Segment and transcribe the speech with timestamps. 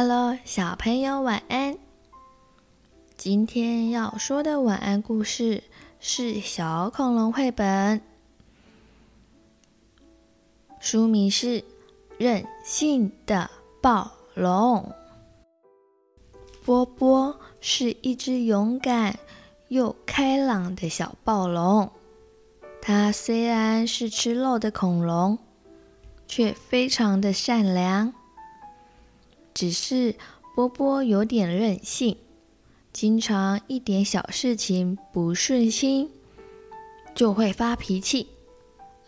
[0.00, 1.76] Hello，小朋友晚安。
[3.16, 5.64] 今天要说的晚安故事
[5.98, 8.00] 是《小恐龙》绘本，
[10.78, 11.60] 书名是
[12.16, 13.50] 《任性的
[13.82, 14.88] 暴龙》。
[16.64, 19.18] 波波是一只勇敢
[19.66, 21.90] 又开朗的小暴龙，
[22.80, 25.36] 它虽然是吃肉的恐龙，
[26.28, 28.14] 却非常的善良。
[29.58, 30.14] 只是
[30.54, 32.16] 波波有点任性，
[32.92, 36.12] 经常一点小事情不顺心
[37.12, 38.28] 就会发脾气，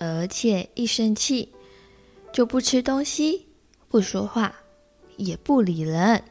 [0.00, 1.52] 而且一生气
[2.32, 3.46] 就不吃东西、
[3.86, 4.56] 不说话、
[5.16, 6.24] 也不理人，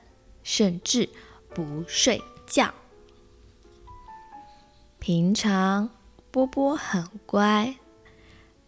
[0.43, 1.07] 甚至
[1.55, 2.73] 不睡觉。
[4.99, 5.91] 平常
[6.29, 7.73] 波波很乖，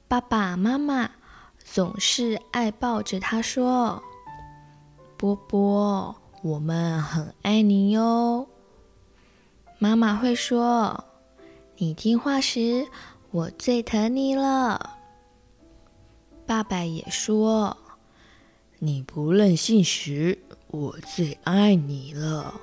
[0.08, 1.12] 爸爸妈妈
[1.62, 4.02] 总是爱抱着他说。
[5.22, 8.48] 波波，我们很爱你哟。
[9.78, 11.04] 妈妈会说
[11.78, 12.88] ：“你听话时，
[13.30, 14.98] 我最疼你了。”
[16.48, 17.78] 爸爸也说
[18.82, 22.60] ：“你不任性时，我最爱你了。”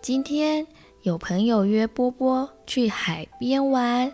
[0.00, 0.64] 今天
[1.02, 4.12] 有朋友约波波去海边玩，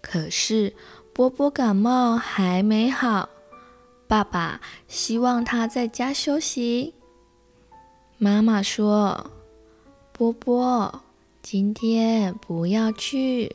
[0.00, 0.74] 可是
[1.12, 3.28] 波波感冒还没好。
[4.08, 6.94] 爸爸希望他在家休息。
[8.18, 9.30] 妈妈说
[10.12, 11.02] ：“波波，
[11.42, 13.54] 今天不要去，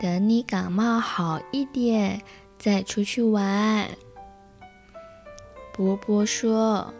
[0.00, 2.22] 等你感冒好一点
[2.56, 3.88] 再出去玩。”
[5.74, 6.94] 波波说：“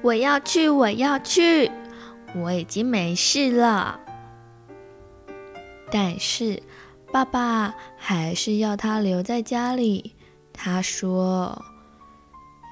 [0.00, 1.68] 我要去，我要去，
[2.36, 3.98] 我已经没事了。”
[5.90, 6.62] 但是
[7.12, 10.14] 爸爸还是要他留在家里。
[10.52, 11.60] 他说。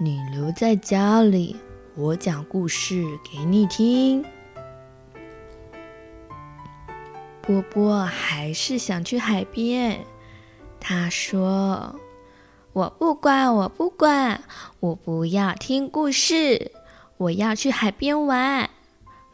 [0.04, 1.56] 你留在家里，
[1.94, 4.22] 我讲故事给你听。
[7.40, 10.04] 波波还是想去海边。
[10.78, 11.98] 他说
[12.74, 14.42] ：“我不管，我不管，
[14.80, 16.70] 我不要听故事，
[17.16, 18.68] 我要去海边玩。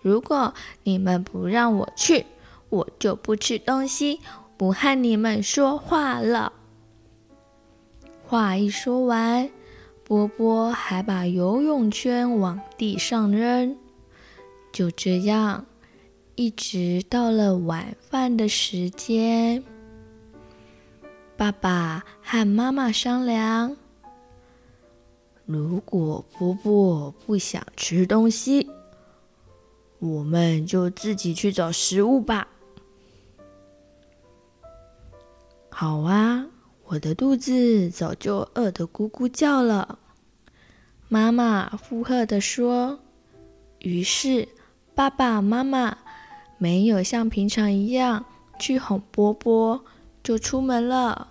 [0.00, 0.54] 如果
[0.84, 2.26] 你们不让我去，
[2.68, 4.20] 我就不吃东西，
[4.56, 6.52] 不和你们说话了。”
[8.24, 9.50] 话一说完。
[10.10, 13.76] 波波还把游泳圈往地上扔，
[14.72, 15.64] 就这样，
[16.34, 19.62] 一直到了晚饭的时间。
[21.36, 23.76] 爸爸和妈妈商量，
[25.46, 28.68] 如果波波不想吃东西，
[30.00, 32.48] 我们就自己去找食物吧。
[35.68, 36.48] 好啊。
[36.92, 39.99] 我的肚子早就饿得咕咕叫了，
[41.12, 43.00] 妈妈附和地说。
[43.80, 44.46] 于是
[44.94, 45.98] 爸爸妈妈
[46.56, 48.24] 没有像平常一样
[48.60, 49.84] 去哄波波，
[50.22, 51.26] 就出门了。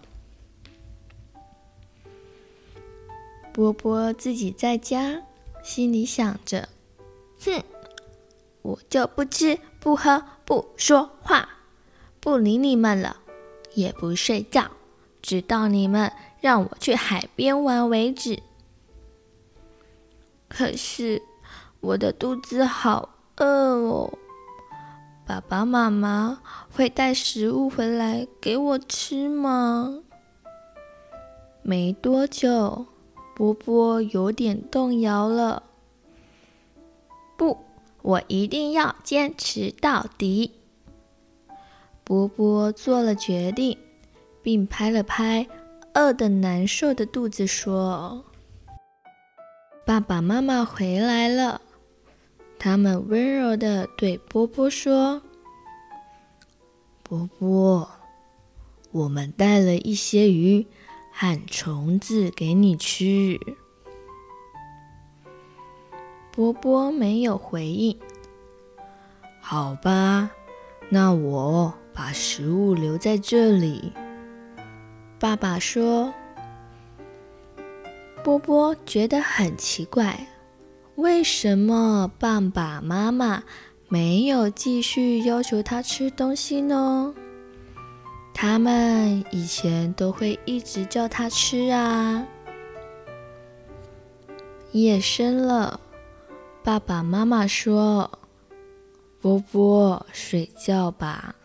[3.53, 5.21] 波波自己在家，
[5.63, 6.67] 心里想着
[7.39, 7.63] ：“哼，
[8.61, 11.47] 我就不吃不喝不说话，
[12.19, 13.15] 不理你们了，
[13.75, 14.69] 也不睡觉。”
[15.21, 16.11] 直到你们
[16.41, 18.41] 让我去海边玩为止。
[20.59, 21.21] 可是
[21.79, 24.11] 我的肚子好饿哦，
[25.25, 30.01] 爸爸妈妈会带食物回来给我吃吗？
[31.63, 32.87] 没多久，
[33.37, 35.63] 波波有点动摇了。
[37.37, 37.59] 不，
[38.01, 40.55] 我一定要坚持到底。
[42.03, 43.77] 波波做了决定。
[44.41, 45.47] 并拍了拍
[45.93, 48.23] 饿得难受的肚子，说
[49.89, 51.61] ：“爸爸妈妈回来了。”
[52.59, 55.19] 他们温柔地对波波说
[57.01, 57.89] ：“波波，
[58.91, 60.67] 我们带了一些鱼
[61.11, 63.39] 和虫子给你吃。”
[66.31, 67.97] 波波没有回应。
[69.41, 70.29] 好吧，
[70.89, 73.91] 那我把食物留在这里。
[75.19, 76.13] 爸爸说
[78.23, 80.27] ：“波波觉得很奇怪，
[80.95, 83.43] 为什么爸爸妈妈
[83.87, 87.13] 没有继续要求他吃东西呢？
[88.33, 92.27] 他们以前都会一直叫他吃啊。”
[94.71, 95.79] 夜深了，
[96.63, 98.19] 爸爸妈妈说
[99.19, 101.35] ：“波波，睡觉吧。”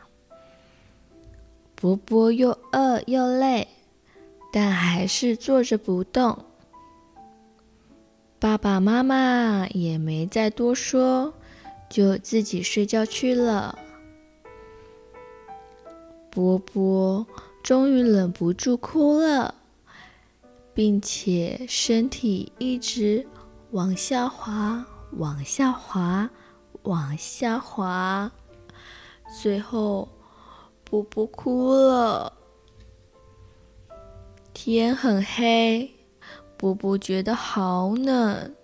[1.75, 3.69] 波波又饿又累，
[4.53, 6.45] 但还是坐着不动。
[8.45, 11.33] 爸爸妈妈也没再多说，
[11.89, 13.79] 就自己睡觉去了。
[16.29, 17.27] 波波
[17.63, 19.55] 终于忍不住哭了，
[20.75, 23.27] 并且身体一直
[23.71, 26.29] 往下滑，往下滑，
[26.83, 28.31] 往下滑。
[29.41, 30.07] 最后，
[30.85, 32.31] 波波哭了。
[34.53, 35.94] 天很黑，
[36.65, 38.55] 波波觉得好冷，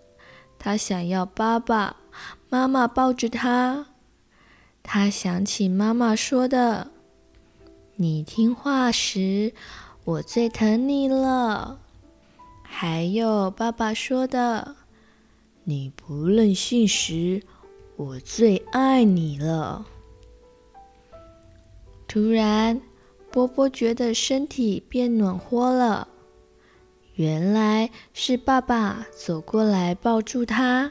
[0.58, 1.96] 他想要爸爸
[2.48, 3.88] 妈妈抱着他。
[4.82, 6.90] 他想起妈妈说的
[7.96, 9.52] ：“你听话时，
[10.04, 11.78] 我最疼你了。”
[12.64, 14.76] 还有爸爸说的
[15.64, 17.42] ：“你不任性时，
[17.96, 19.84] 我最爱你了。”
[22.08, 22.80] 突然，
[23.30, 26.08] 波波觉得身体变暖和了，
[27.20, 30.90] 原来是爸爸走过来抱住他。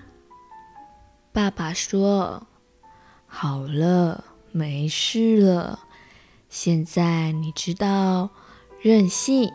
[1.32, 2.46] 爸爸说
[3.26, 5.80] ：“好了，没事了。
[6.48, 8.30] 现在你知道，
[8.80, 9.52] 任性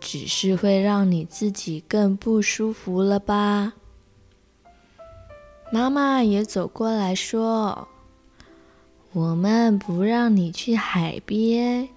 [0.00, 3.74] 只是会让你自己更不舒服了吧？”
[5.70, 7.88] 妈妈也走过来说
[9.12, 11.90] ：“我们不让你去海边。”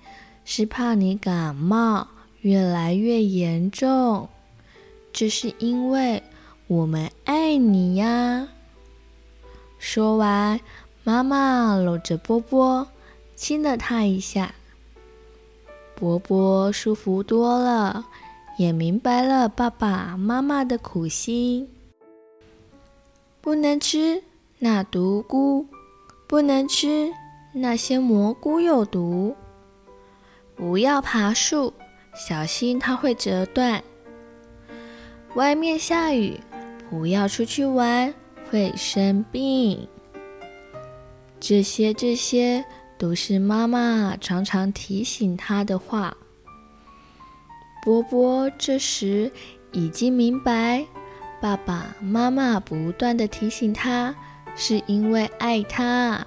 [0.43, 2.07] 是怕你感冒
[2.41, 4.29] 越来越严重，
[5.11, 6.23] 这是因为
[6.67, 8.47] 我们爱你呀。
[9.77, 10.59] 说完，
[11.03, 12.87] 妈妈搂着波波，
[13.35, 14.53] 亲了他一下。
[15.95, 18.05] 波波舒服多了，
[18.57, 21.69] 也明白了爸爸妈妈的苦心。
[23.41, 24.23] 不能吃
[24.59, 25.65] 那毒菇，
[26.27, 27.11] 不能吃
[27.53, 29.35] 那些蘑菇有毒。
[30.55, 31.73] 不要爬树，
[32.19, 33.81] 小心它会折断。
[35.35, 36.37] 外面下雨，
[36.89, 38.13] 不要出去玩，
[38.49, 39.87] 会生病。
[41.39, 42.65] 这些这些
[42.97, 46.15] 都是妈妈常常提醒他的话。
[47.81, 49.31] 波波这时
[49.71, 50.85] 已经明白，
[51.39, 54.13] 爸爸妈妈不断地提醒他，
[54.55, 56.25] 是因为爱他。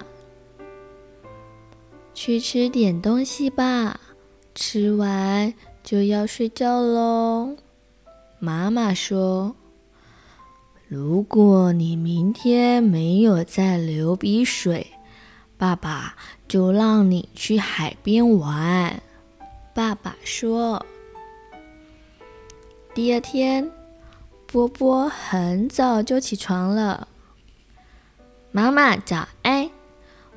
[2.15, 3.99] 去吃点东西吧。
[4.55, 5.51] 吃完
[5.83, 7.57] 就要睡觉喽。
[8.39, 9.55] 妈妈说
[10.87, 14.87] ：“如果你明天没有再流鼻水，
[15.57, 16.15] 爸爸
[16.47, 19.01] 就让你去海边玩。”
[19.75, 20.85] 爸爸说。
[22.93, 23.69] 第二天，
[24.45, 27.07] 波波很早就起床了。
[28.51, 29.69] 妈妈早安，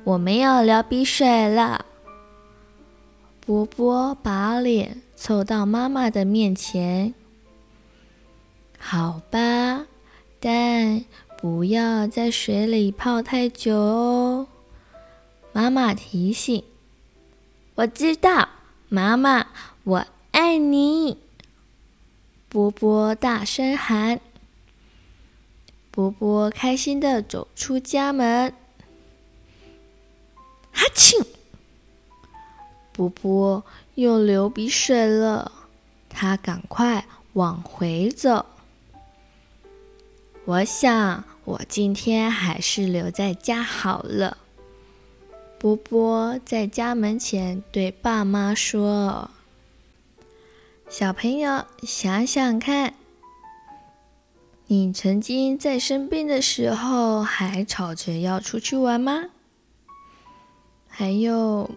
[0.03, 1.85] 我没有流鼻水了。
[3.45, 7.15] 波波把脸凑到妈妈的面前。
[8.77, 9.87] 好吧，
[10.39, 11.03] 但
[11.37, 14.47] 不要在水里泡太久哦。
[15.51, 16.63] 妈妈提醒。
[17.73, 18.47] 我知道，
[18.89, 19.47] 妈妈，
[19.83, 21.17] 我爱你。
[22.47, 24.21] 波波大声喊。
[25.89, 28.53] 波波开心的走出家门。
[30.71, 31.25] 哈啾！
[32.93, 33.65] 波波
[33.97, 35.51] 又流鼻水了，
[36.07, 38.45] 他赶快往回走。
[40.45, 44.37] 我想，我今天还是留在家好了。
[45.57, 49.31] 波波在家门前对爸妈说
[50.87, 52.93] ：“小朋友，想想看，
[54.67, 59.23] 你曾经在生病的时候还吵着要出去玩吗？
[60.87, 61.71] 还有……”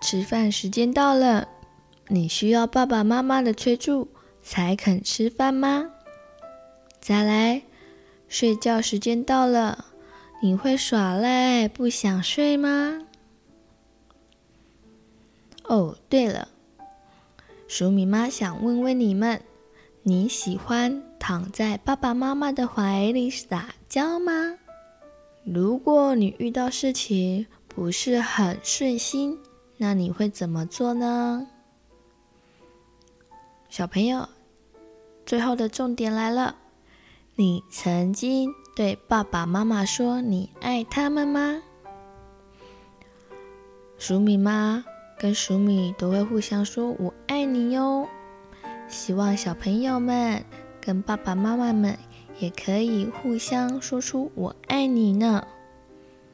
[0.00, 1.48] 吃饭时间到了，
[2.10, 4.08] 你需要爸爸妈妈的催促
[4.42, 5.90] 才肯吃饭吗？
[7.00, 7.62] 再来，
[8.28, 9.86] 睡觉时间到了，
[10.42, 13.06] 你会耍赖不想睡吗？
[15.64, 16.48] 哦，对了，
[17.68, 19.42] 黍米妈想问问你们，
[20.02, 24.58] 你喜欢躺在爸爸妈妈的怀里撒娇吗？
[25.44, 29.38] 如果你遇到事情不是很顺心，
[29.76, 31.46] 那你会怎么做呢？
[33.68, 34.26] 小朋友，
[35.26, 36.56] 最后的重点来了，
[37.34, 41.62] 你曾经对爸爸妈妈说你爱他们吗？
[43.98, 44.82] 鼠米妈
[45.18, 48.08] 跟鼠米都会互相说“我爱你”哟。
[48.88, 50.42] 希望小朋友们
[50.80, 51.98] 跟爸爸妈妈们
[52.38, 55.46] 也可以互相说出“我爱你”呢。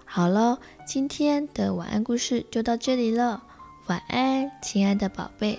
[0.05, 3.43] 好了，今天的晚安故事就到这里了。
[3.88, 5.59] 晚安，亲爱的宝贝，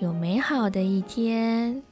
[0.00, 1.87] 有美好的一天。